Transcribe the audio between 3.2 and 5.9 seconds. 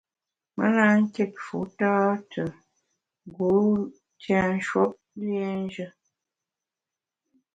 ngu tienshwuop liénjù.